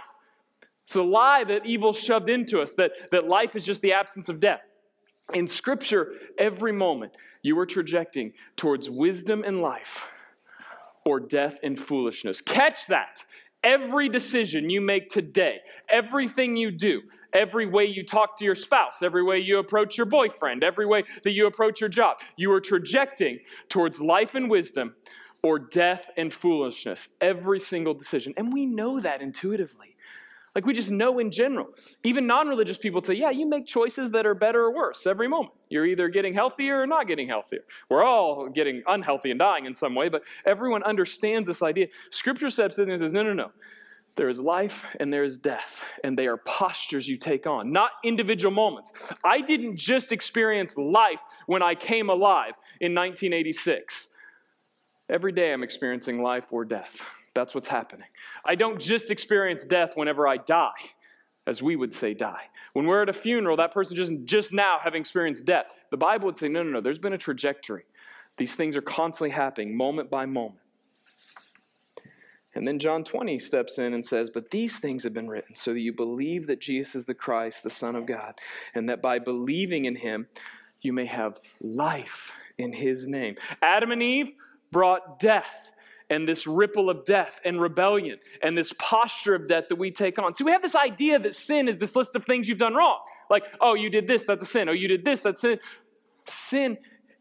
[0.84, 4.28] It's a lie that evil shoved into us, that, that life is just the absence
[4.28, 4.62] of death.
[5.34, 10.04] In Scripture, every moment you are trajecting towards wisdom and life
[11.04, 12.40] or death and foolishness.
[12.40, 13.24] Catch that.
[13.62, 19.02] Every decision you make today, everything you do, every way you talk to your spouse,
[19.02, 22.60] every way you approach your boyfriend, every way that you approach your job, you are
[22.60, 24.94] trajecting towards life and wisdom
[25.42, 27.08] or death and foolishness.
[27.20, 28.34] Every single decision.
[28.36, 29.91] And we know that intuitively.
[30.54, 31.68] Like we just know in general.
[32.04, 35.28] Even non religious people say, yeah, you make choices that are better or worse every
[35.28, 35.54] moment.
[35.70, 37.64] You're either getting healthier or not getting healthier.
[37.88, 41.86] We're all getting unhealthy and dying in some way, but everyone understands this idea.
[42.10, 43.50] Scripture steps in and says, no, no, no.
[44.14, 47.92] There is life and there is death, and they are postures you take on, not
[48.04, 48.92] individual moments.
[49.24, 54.08] I didn't just experience life when I came alive in 1986.
[55.08, 57.00] Every day I'm experiencing life or death.
[57.34, 58.08] That's what's happening.
[58.44, 60.72] I don't just experience death whenever I die,
[61.46, 62.44] as we would say die.
[62.74, 65.80] When we're at a funeral, that person just, just now having experienced death.
[65.90, 67.84] The Bible would say, no, no, no, there's been a trajectory.
[68.36, 70.58] These things are constantly happening, moment by moment.
[72.54, 75.72] And then John 20 steps in and says, But these things have been written so
[75.72, 78.34] that you believe that Jesus is the Christ, the Son of God,
[78.74, 80.26] and that by believing in him,
[80.82, 83.36] you may have life in his name.
[83.62, 84.32] Adam and Eve
[84.70, 85.70] brought death
[86.12, 90.18] and this ripple of death and rebellion and this posture of death that we take
[90.18, 90.34] on.
[90.34, 92.98] See, we have this idea that sin is this list of things you've done wrong.
[93.30, 94.68] Like, oh, you did this, that's a sin.
[94.68, 95.58] Oh, you did this, that's sin.
[96.26, 96.76] Sin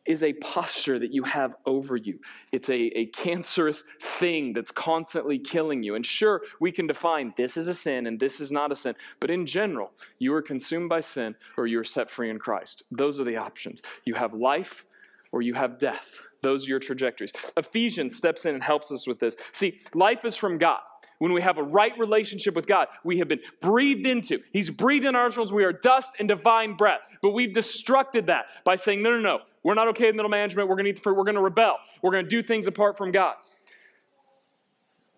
[0.06, 2.20] is a posture that you have over you.
[2.52, 5.96] It's a, a cancerous thing that's constantly killing you.
[5.96, 8.96] And sure, we can define this is a sin and this is not a sin.
[9.22, 12.84] But in general, you are consumed by sin or you are set free in Christ.
[12.92, 13.82] Those are the options.
[14.04, 14.84] You have life
[15.32, 16.24] or you have death.
[16.42, 17.32] Those are your trajectories.
[17.56, 19.36] Ephesians steps in and helps us with this.
[19.52, 20.80] See, life is from God.
[21.20, 24.40] When we have a right relationship with God, we have been breathed into.
[24.52, 25.54] He's breathed in our souls.
[25.54, 27.02] We are dust and divine breath.
[27.22, 30.68] But we've destructed that by saying, no, no, no, we're not okay with middle management.
[30.68, 31.78] We're going to, we're going to rebel.
[32.02, 33.36] We're going to do things apart from God.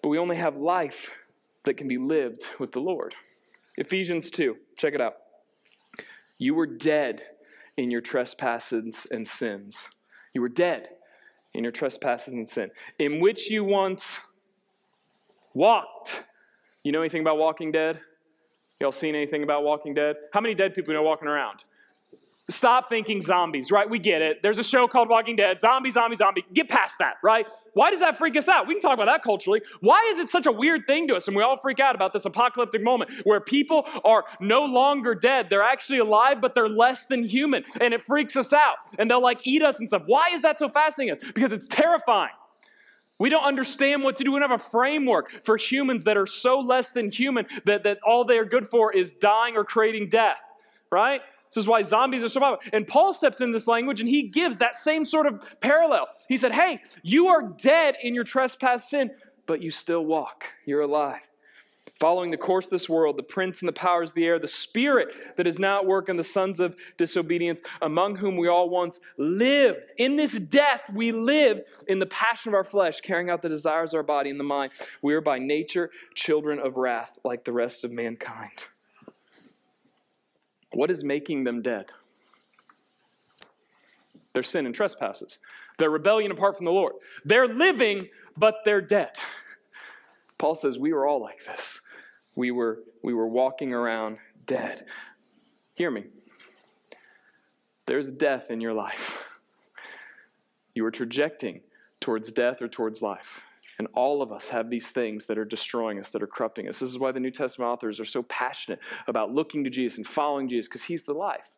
[0.02, 1.10] But we only have life
[1.64, 3.16] that can be lived with the Lord.
[3.78, 5.14] Ephesians 2, check it out.
[6.38, 7.24] You were dead
[7.78, 9.88] in your trespasses and sins.
[10.34, 10.90] You were dead
[11.54, 14.20] in your trespasses and sin, in which you once
[15.54, 16.24] walked.
[16.84, 18.00] You know anything about Walking Dead?
[18.80, 20.16] Y'all seen anything about Walking Dead?
[20.32, 21.64] How many dead people you know walking around?
[22.50, 23.90] Stop thinking zombies, right?
[23.90, 24.44] We get it.
[24.44, 25.62] There's a show called Walking Dead.
[25.62, 26.44] Zombie, zombie, zombie.
[26.54, 27.48] Get past that, right?
[27.74, 28.68] Why does that freak us out?
[28.68, 29.62] We can talk about that culturally.
[29.80, 32.12] Why is it such a weird thing to us and we all freak out about
[32.12, 35.48] this apocalyptic moment where people are no longer dead?
[35.50, 37.64] They're actually alive, but they're less than human.
[37.80, 38.76] And it freaks us out.
[39.00, 40.04] And they'll like eat us and stuff.
[40.06, 41.32] Why is that so fascinating us?
[41.34, 42.34] Because it's terrifying.
[43.20, 44.34] We don't understand what to do.
[44.34, 48.00] We don't have a framework for humans that are so less than human that, that
[48.06, 50.42] all they are good for is dying or creating death,
[50.92, 51.22] right?
[51.54, 52.58] This is why zombies are survival.
[52.72, 56.08] And Paul steps in this language and he gives that same sort of parallel.
[56.28, 59.12] He said, Hey, you are dead in your trespass sin,
[59.46, 60.46] but you still walk.
[60.66, 61.22] You're alive.
[62.00, 64.48] Following the course of this world, the prince and the powers of the air, the
[64.48, 68.68] spirit that is now at work in the sons of disobedience, among whom we all
[68.70, 69.94] once lived.
[69.98, 73.94] In this death, we lived in the passion of our flesh, carrying out the desires
[73.94, 74.72] of our body and the mind.
[75.02, 78.66] We are by nature children of wrath, like the rest of mankind.
[80.74, 81.92] What is making them dead?
[84.34, 85.40] Their sin and trespasses,
[85.78, 86.94] their rebellion apart from the Lord.
[87.24, 89.12] They're living, but they're dead.
[90.38, 91.80] Paul says we were all like this.
[92.36, 94.86] We were, we were walking around dead.
[95.76, 96.06] Hear me.
[97.86, 99.24] There's death in your life.
[100.74, 101.62] You are trajecting
[102.00, 103.44] towards death or towards life.
[103.80, 106.80] And all of us have these things that are destroying us, that are corrupting us.
[106.80, 110.08] This is why the New Testament authors are so passionate about looking to Jesus and
[110.08, 111.50] following Jesus, because he's the life.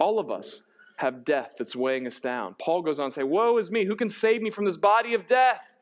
[0.00, 0.62] All of us
[0.96, 2.56] have death that's weighing us down.
[2.58, 5.14] Paul goes on to say, Woe is me, who can save me from this body
[5.14, 5.74] of death?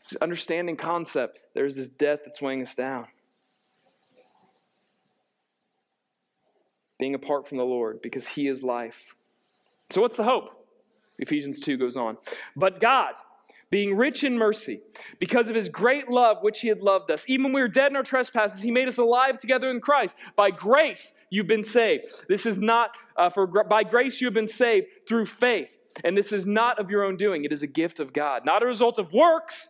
[0.00, 1.38] It's understanding concept.
[1.54, 3.06] There's this death that's weighing us down.
[6.98, 9.14] Being apart from the Lord because he is life.
[9.90, 10.66] So, what's the hope?
[11.18, 12.16] Ephesians 2 goes on.
[12.56, 13.14] But God,
[13.70, 14.80] being rich in mercy,
[15.18, 17.24] because of his great love which he had loved us.
[17.28, 20.14] Even when we were dead in our trespasses, he made us alive together in Christ.
[20.36, 22.06] By grace you've been saved.
[22.28, 25.76] This is not uh, for by grace you have been saved through faith.
[26.04, 28.62] And this is not of your own doing, it is a gift of God, not
[28.62, 29.68] a result of works,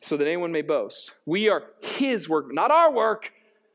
[0.00, 1.12] so that anyone may boast.
[1.26, 3.32] We are his work, not our work.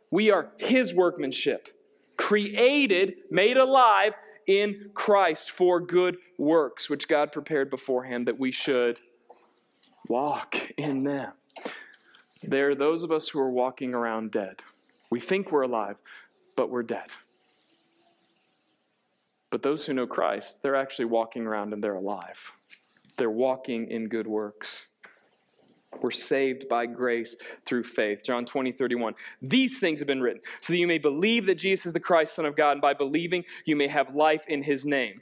[0.10, 1.70] We are his workmanship,
[2.18, 4.14] created, made alive
[4.48, 9.00] in Christ for good works, which God prepared beforehand that we should
[10.08, 11.32] walk in them.
[12.44, 14.62] There are those of us who are walking around dead.
[15.10, 15.98] We think we're alive,
[16.56, 17.08] but we're dead.
[19.50, 22.52] But those who know Christ, they're actually walking around and they're alive.
[23.18, 24.88] They're walking in good works.
[26.02, 28.24] We're saved by grace through faith.
[28.24, 29.14] John 20, 31.
[29.42, 32.36] These things have been written so that you may believe that Jesus is the Christ,
[32.36, 35.16] Son of God, and by believing you may have life in his name.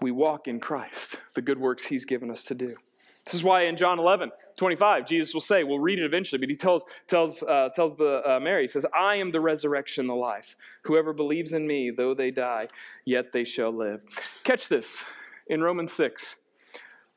[0.00, 2.76] We walk in Christ, the good works he's given us to do.
[3.24, 6.48] This is why in John 11, 25, Jesus will say, we'll read it eventually, but
[6.48, 10.14] he tells, tells, uh, tells the, uh, Mary, he says, I am the resurrection, the
[10.14, 10.54] life.
[10.84, 12.68] Whoever believes in me, though they die,
[13.04, 14.00] yet they shall live.
[14.44, 15.02] Catch this
[15.48, 16.36] in Romans 6.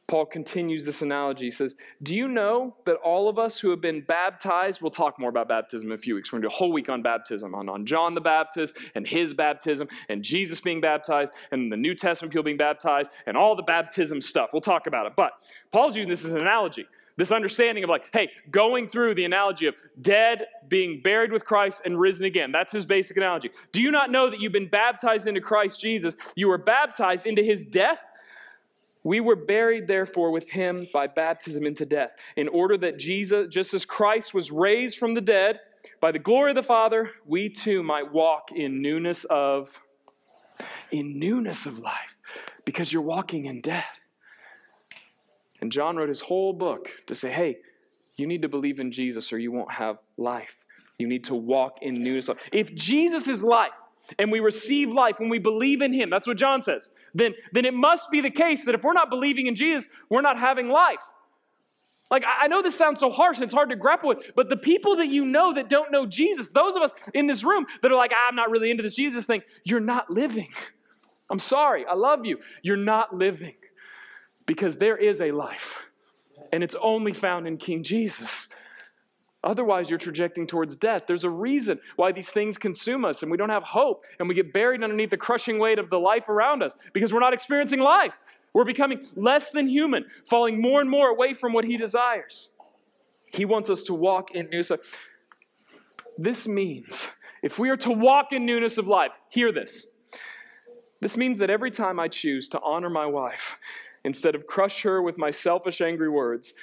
[0.10, 1.46] Paul continues this analogy.
[1.46, 5.20] He says, Do you know that all of us who have been baptized, we'll talk
[5.20, 6.34] more about baptism in a few weeks.
[6.34, 9.08] We're going to do a whole week on baptism, on, on John the Baptist and
[9.08, 13.56] his baptism, and Jesus being baptized, and the New Testament people being baptized, and all
[13.56, 14.50] the baptism stuff.
[14.52, 15.14] We'll talk about it.
[15.16, 15.34] But
[15.72, 16.88] Paul's using this as an analogy.
[17.16, 21.84] This understanding of like, hey, going through the analogy of dead, being buried with Christ,
[21.86, 22.52] and risen again.
[22.52, 23.52] That's his basic analogy.
[23.74, 26.18] Do you not know that you've been baptized into Christ Jesus?
[26.36, 28.00] You were baptized into his death
[29.04, 33.74] we were buried, therefore, with him by baptism into death, in order that Jesus, just
[33.74, 35.60] as Christ was raised from the dead
[36.02, 39.70] by the glory of the Father, we too might walk in newness of
[40.92, 42.16] in newness of life,
[42.66, 44.06] because you're walking in death.
[45.62, 47.58] And John wrote his whole book to say, hey,
[48.18, 50.56] you need to believe in Jesus or you won't have life.
[50.98, 52.50] You need to walk in newness of life.
[52.52, 53.72] If Jesus is life,
[54.18, 57.66] and we receive life when we believe in him, that's what John says, then, then
[57.66, 60.70] it must be the case that if we're not believing in Jesus, we're not having
[60.70, 61.02] life.
[62.12, 64.58] Like, I know this sounds so harsh and it's hard to grapple with, but the
[64.58, 67.92] people that you know that don't know Jesus, those of us in this room that
[67.92, 70.50] are like, ah, I'm not really into this Jesus thing, you're not living.
[71.30, 72.40] I'm sorry, I love you.
[72.64, 73.54] You're not living
[74.48, 75.78] because there is a life,
[76.52, 78.48] and it's only found in King Jesus.
[79.44, 81.04] Otherwise, you're trajecting towards death.
[81.08, 84.36] There's a reason why these things consume us and we don't have hope and we
[84.36, 87.80] get buried underneath the crushing weight of the life around us because we're not experiencing
[87.80, 88.12] life.
[88.54, 92.50] We're becoming less than human, falling more and more away from what He desires.
[93.32, 94.72] He wants us to walk in newness.
[96.18, 97.08] This means,
[97.42, 99.88] if we are to walk in newness of life, hear this.
[101.00, 103.58] This means that every time I choose to honor my wife,
[104.04, 106.54] instead of crush her with my selfish, angry words,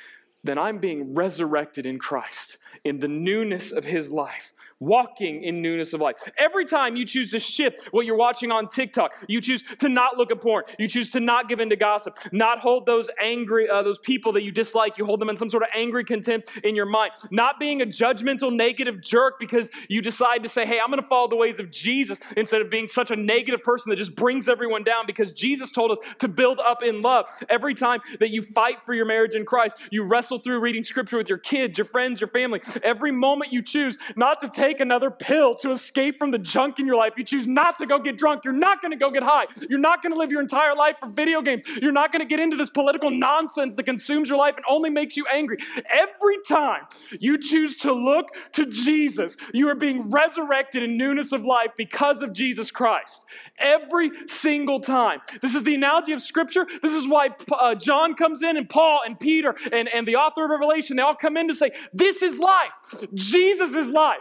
[0.46, 5.92] then I'm being resurrected in Christ in the newness of his life walking in newness
[5.92, 6.16] of life.
[6.38, 10.16] Every time you choose to shift what you're watching on TikTok, you choose to not
[10.16, 13.68] look at porn, you choose to not give in to gossip, not hold those angry,
[13.68, 16.50] uh, those people that you dislike, you hold them in some sort of angry contempt
[16.64, 20.78] in your mind, not being a judgmental, negative jerk because you decide to say, hey,
[20.78, 23.90] I'm going to follow the ways of Jesus instead of being such a negative person
[23.90, 27.26] that just brings everyone down because Jesus told us to build up in love.
[27.48, 31.16] Every time that you fight for your marriage in Christ, you wrestle through reading scripture
[31.16, 32.60] with your kids, your friends, your family.
[32.82, 36.86] Every moment you choose not to take another pill to escape from the junk in
[36.86, 37.14] your life.
[37.16, 38.44] You choose not to go get drunk.
[38.44, 39.46] You're not going to go get high.
[39.68, 41.62] You're not going to live your entire life for video games.
[41.80, 44.90] You're not going to get into this political nonsense that consumes your life and only
[44.90, 45.58] makes you angry.
[45.90, 46.82] Every time
[47.18, 52.22] you choose to look to Jesus, you are being resurrected in newness of life because
[52.22, 53.24] of Jesus Christ.
[53.58, 55.20] Every single time.
[55.42, 56.66] This is the analogy of Scripture.
[56.82, 60.44] This is why uh, John comes in and Paul and Peter and, and the author
[60.44, 62.65] of Revelation, they all come in to say, This is life.
[63.14, 64.20] Jesus is life.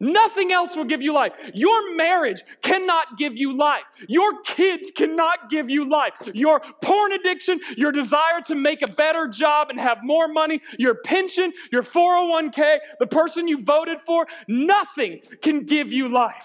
[0.00, 1.32] Nothing else will give you life.
[1.54, 3.84] Your marriage cannot give you life.
[4.08, 6.14] Your kids cannot give you life.
[6.34, 10.96] Your porn addiction, your desire to make a better job and have more money, your
[10.96, 16.44] pension, your 401k, the person you voted for, nothing can give you life.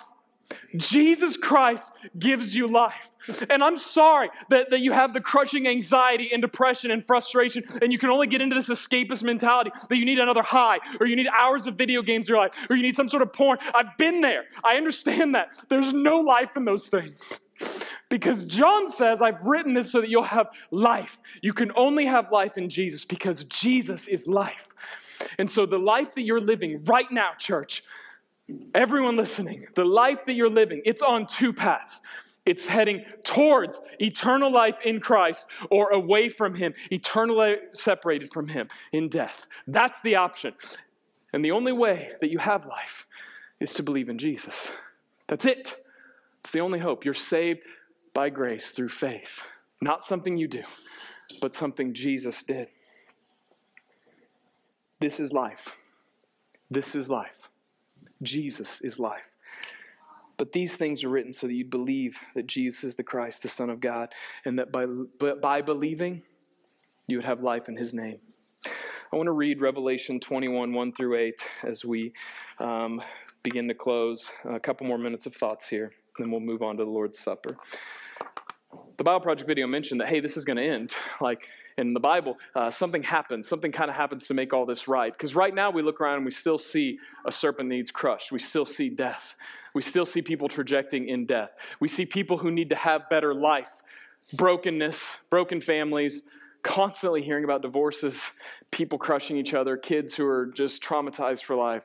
[0.76, 3.10] Jesus Christ gives you life.
[3.50, 7.92] And I'm sorry that, that you have the crushing anxiety and depression and frustration, and
[7.92, 11.16] you can only get into this escapist mentality that you need another high, or you
[11.16, 13.58] need hours of video games in your life, or you need some sort of porn.
[13.74, 14.46] I've been there.
[14.64, 15.50] I understand that.
[15.70, 17.40] There's no life in those things.
[18.10, 21.20] Because John says, I've written this so that you'll have life.
[21.42, 24.68] You can only have life in Jesus because Jesus is life.
[25.38, 27.84] And so, the life that you're living right now, church,
[28.74, 32.02] Everyone listening, the life that you're living, it's on two paths.
[32.46, 38.70] It's heading towards eternal life in Christ or away from Him, eternally separated from Him
[38.92, 39.46] in death.
[39.68, 40.54] That's the option.
[41.32, 43.06] And the only way that you have life
[43.60, 44.72] is to believe in Jesus.
[45.28, 45.76] That's it.
[46.40, 47.06] It's the only hope.
[47.06, 47.60] You're saved
[48.14, 49.42] by grace through faith.
[49.82, 50.64] Not something you do,
[51.42, 52.68] but something Jesus did.
[55.00, 55.76] This is life.
[56.72, 57.39] This is life.
[58.22, 59.30] Jesus is life.
[60.38, 63.50] But these things are written so that you believe that Jesus is the Christ, the
[63.50, 64.10] Son of God,
[64.46, 64.86] and that by,
[65.42, 66.24] by believing,
[67.08, 68.20] you would have life in His name.
[69.12, 72.14] I want to read Revelation 21, 1 through 8, as we
[72.60, 73.02] um,
[73.44, 74.32] begin to close.
[74.50, 77.58] A couple more minutes of thoughts here, then we'll move on to the Lord's Supper.
[79.00, 80.94] The Bible Project video mentioned that, hey, this is going to end.
[81.22, 81.48] Like
[81.78, 83.48] in the Bible, uh, something happens.
[83.48, 85.14] Something kind of happens to make all this right.
[85.14, 88.34] Because right now we look around and we still see a serpent needs crushed.
[88.34, 89.36] We still see death.
[89.74, 91.52] We still see people trajecting in death.
[91.80, 93.70] We see people who need to have better life,
[94.34, 96.24] brokenness, broken families,
[96.64, 98.30] constantly hearing about divorces,
[98.70, 101.84] people crushing each other, kids who are just traumatized for life.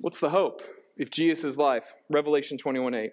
[0.00, 0.62] What's the hope?
[0.96, 3.12] If Jesus is life, Revelation 21 8.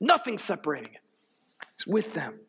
[0.00, 1.00] Nothing separating it.
[1.76, 2.40] He's with them.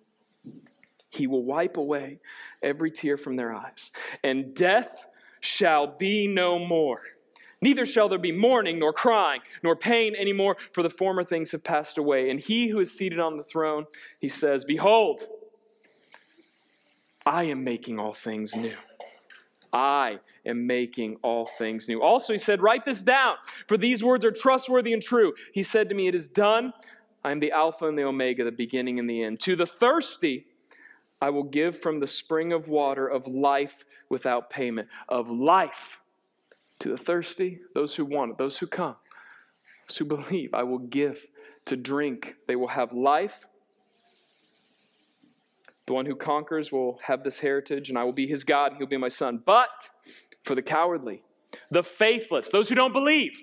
[1.10, 2.20] He will wipe away
[2.62, 3.92] every tear from their eyes,
[4.24, 5.06] and death
[5.40, 7.02] shall be no more.
[7.62, 11.64] Neither shall there be mourning, nor crying, nor pain anymore, for the former things have
[11.64, 12.30] passed away.
[12.30, 13.86] And he who is seated on the throne,
[14.20, 15.26] he says, Behold,
[17.26, 18.76] I am making all things new.
[19.74, 22.02] I am making all things new.
[22.02, 23.36] Also, he said, Write this down,
[23.68, 25.34] for these words are trustworthy and true.
[25.54, 26.72] He said to me, It is done.
[27.26, 29.40] I am the Alpha and the Omega, the beginning and the end.
[29.42, 30.46] To the thirsty,
[31.20, 34.90] I will give from the spring of water of life without payment.
[35.10, 36.04] Of life.
[36.82, 38.96] To the thirsty, those who want it, those who come,
[39.88, 41.26] those who believe, I will give
[41.66, 42.36] to drink.
[42.48, 43.48] They will have life.
[45.88, 48.78] The one who conquers will have this heritage, and I will be his God, and
[48.78, 49.42] he'll be my son.
[49.44, 49.90] But
[50.44, 51.24] for the cowardly,
[51.72, 53.42] the faithless, those who don't believe,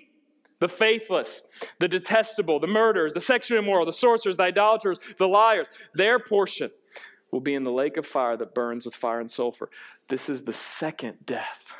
[0.63, 1.41] the faithless,
[1.79, 5.67] the detestable, the murderers, the sexually immoral, the sorcerers, the idolaters, the liars.
[5.93, 6.71] Their portion
[7.31, 9.69] will be in the lake of fire that burns with fire and sulfur.
[10.07, 11.73] This is the second death.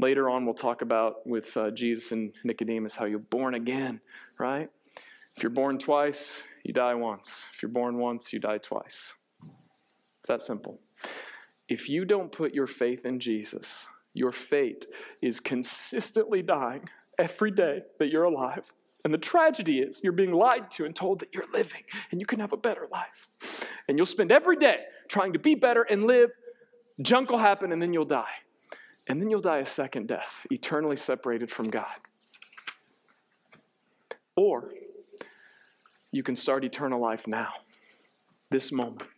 [0.00, 4.00] Later on, we'll talk about with uh, Jesus and Nicodemus how you're born again,
[4.36, 4.68] right?
[5.36, 7.46] If you're born twice, you die once.
[7.54, 9.12] If you're born once, you die twice.
[10.18, 10.80] It's that simple.
[11.68, 14.86] If you don't put your faith in Jesus, your fate
[15.22, 16.88] is consistently dying
[17.18, 18.70] every day that you're alive.
[19.04, 22.26] And the tragedy is you're being lied to and told that you're living and you
[22.26, 23.28] can have a better life.
[23.88, 26.30] And you'll spend every day trying to be better and live.
[27.00, 28.34] Junk will happen and then you'll die.
[29.08, 31.86] And then you'll die a second death, eternally separated from God.
[34.36, 34.70] Or
[36.12, 37.52] you can start eternal life now,
[38.50, 39.08] this moment.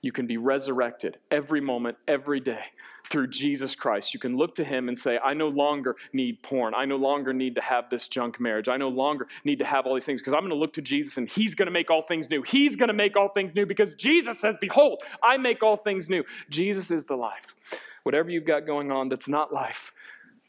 [0.00, 2.64] You can be resurrected every moment, every day
[3.10, 4.12] through Jesus Christ.
[4.12, 6.74] You can look to Him and say, I no longer need porn.
[6.74, 8.68] I no longer need to have this junk marriage.
[8.68, 10.82] I no longer need to have all these things because I'm going to look to
[10.82, 12.42] Jesus and He's going to make all things new.
[12.42, 16.08] He's going to make all things new because Jesus says, Behold, I make all things
[16.08, 16.24] new.
[16.50, 17.54] Jesus is the life.
[18.02, 19.92] Whatever you've got going on that's not life,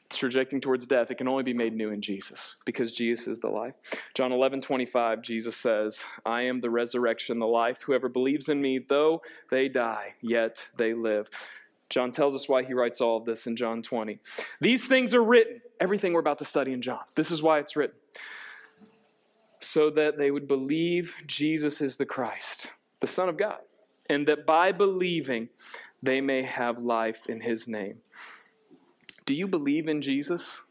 [0.09, 3.39] it's trajecting towards death, it can only be made new in Jesus because Jesus is
[3.39, 3.75] the life.
[4.15, 7.79] John 11, 25, Jesus says, I am the resurrection, the life.
[7.85, 11.29] Whoever believes in me, though they die, yet they live.
[11.89, 14.19] John tells us why he writes all of this in John 20.
[14.61, 17.01] These things are written, everything we're about to study in John.
[17.15, 17.95] This is why it's written.
[19.59, 22.67] So that they would believe Jesus is the Christ,
[23.01, 23.59] the Son of God,
[24.09, 25.49] and that by believing
[26.01, 27.97] they may have life in his name.
[29.25, 30.61] Do you believe in Jesus?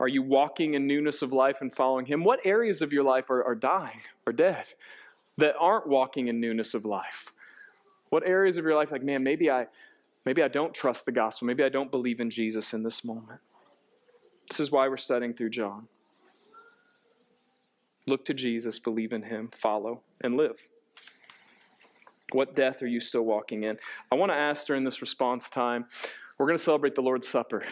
[0.00, 2.22] Are you walking in newness of life and following Him?
[2.22, 4.64] What areas of your life are, are dying or dead
[5.38, 7.32] that aren't walking in newness of life?
[8.10, 9.66] What areas of your life, like, man, maybe I,
[10.24, 11.46] maybe I don't trust the gospel.
[11.46, 13.40] Maybe I don't believe in Jesus in this moment.
[14.48, 15.88] This is why we're studying through John.
[18.06, 20.56] Look to Jesus, believe in Him, follow, and live.
[22.32, 23.78] What death are you still walking in?
[24.10, 25.86] I want to ask during this response time
[26.38, 27.64] we're going to celebrate the Lord's Supper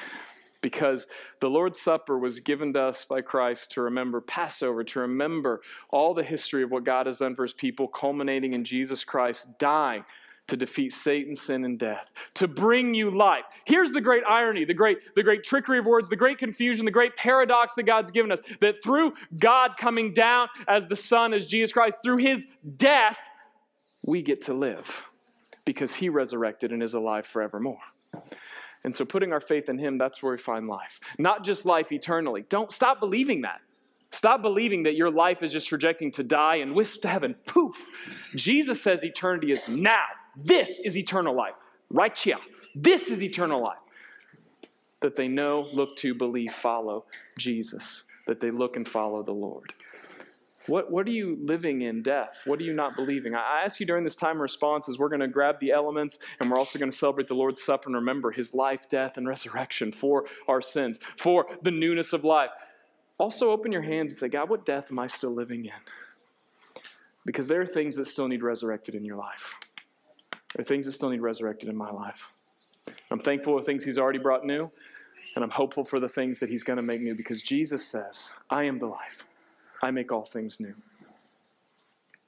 [0.60, 1.06] because
[1.40, 5.60] the Lord's Supper was given to us by Christ to remember Passover, to remember
[5.90, 9.58] all the history of what God has done for his people, culminating in Jesus Christ
[9.58, 10.04] dying
[10.48, 13.44] to defeat Satan, sin, and death, to bring you life.
[13.64, 16.90] Here's the great irony, the great, the great trickery of words, the great confusion, the
[16.90, 21.46] great paradox that God's given us that through God coming down as the Son, as
[21.46, 23.18] Jesus Christ, through his death,
[24.02, 25.02] we get to live
[25.64, 27.78] because he resurrected and is alive forevermore.
[28.84, 31.00] And so putting our faith in him, that's where we find life.
[31.18, 32.44] Not just life eternally.
[32.48, 33.60] Don't stop believing that.
[34.12, 37.34] Stop believing that your life is just rejecting to die and whisk to heaven.
[37.46, 37.74] Poof.
[38.36, 40.04] Jesus says eternity is now.
[40.36, 41.54] This is eternal life.
[41.90, 42.38] Right here.
[42.74, 43.78] This is eternal life.
[45.00, 47.04] That they know, look to, believe, follow
[47.38, 48.02] Jesus.
[48.26, 49.72] That they look and follow the Lord.
[50.66, 52.40] What, what are you living in death?
[52.44, 53.34] What are you not believing?
[53.34, 56.18] I ask you during this time of response as we're going to grab the elements
[56.40, 59.28] and we're also going to celebrate the Lord's Supper and remember his life, death, and
[59.28, 62.50] resurrection for our sins, for the newness of life.
[63.18, 66.82] Also, open your hands and say, God, what death am I still living in?
[67.24, 69.54] Because there are things that still need resurrected in your life.
[70.56, 72.32] There are things that still need resurrected in my life.
[73.10, 74.70] I'm thankful for things He's already brought new,
[75.34, 78.30] and I'm hopeful for the things that He's going to make new because Jesus says,
[78.48, 79.26] I am the life.
[79.82, 80.74] I make all things new.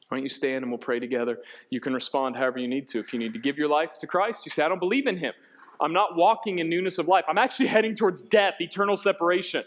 [0.09, 1.39] Why don't you stand and we'll pray together?
[1.70, 2.99] You can respond however you need to.
[2.99, 5.16] If you need to give your life to Christ, you say, I don't believe in
[5.16, 5.33] Him.
[5.81, 7.24] I'm not walking in newness of life.
[7.29, 9.64] I'm actually heading towards death, eternal separation.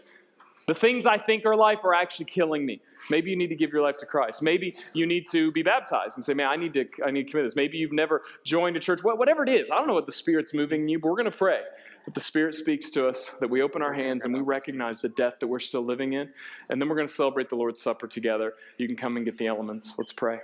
[0.72, 2.80] The things I think are life are actually killing me.
[3.10, 4.42] Maybe you need to give your life to Christ.
[4.42, 7.32] Maybe you need to be baptized and say, "Man, I need to, I need to
[7.32, 9.04] commit this." Maybe you've never joined a church.
[9.04, 11.30] Whatever it is, I don't know what the Spirit's moving in you, but we're going
[11.30, 11.60] to pray
[12.06, 15.10] that the Spirit speaks to us, that we open our hands and we recognize the
[15.10, 16.30] death that we're still living in,
[16.70, 18.54] and then we're going to celebrate the Lord's Supper together.
[18.78, 19.94] You can come and get the elements.
[19.98, 20.40] Let's pray.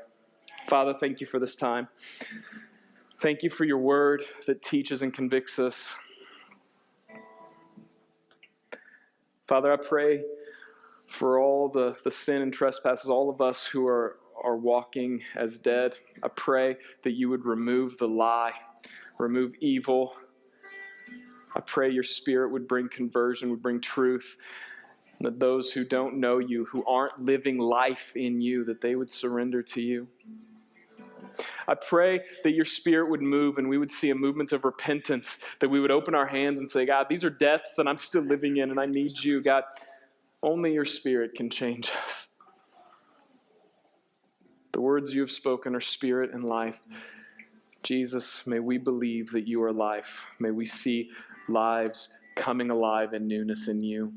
[0.68, 1.88] Father, thank you for this time.
[3.22, 5.96] Thank you for your word that teaches and convicts us.
[9.48, 10.24] Father, I pray
[11.08, 15.58] for all the, the sin and trespasses, all of us who are, are walking as
[15.58, 15.96] dead.
[16.22, 18.52] I pray that you would remove the lie,
[19.18, 20.14] remove evil.
[21.56, 24.36] I pray your spirit would bring conversion, would bring truth.
[25.22, 29.10] That those who don't know you, who aren't living life in you, that they would
[29.10, 30.10] surrender to you.
[31.68, 35.38] I pray that your spirit would move and we would see a movement of repentance,
[35.60, 38.24] that we would open our hands and say, God, these are deaths that I'm still
[38.24, 39.42] living in and I need you.
[39.42, 39.64] God,
[40.44, 42.28] only your spirit can change us.
[44.72, 46.80] The words you have spoken are spirit and life.
[47.84, 50.26] Jesus, may we believe that you are life.
[50.40, 51.10] May we see
[51.50, 54.14] lives coming alive in newness in you.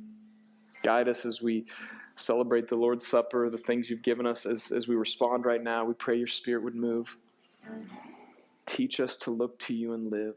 [0.83, 1.67] Guide us as we
[2.21, 5.85] celebrate the Lord's Supper, the things you've given us as, as we respond right now.
[5.85, 7.17] We pray your spirit would move.
[8.67, 10.37] Teach us to look to you and live.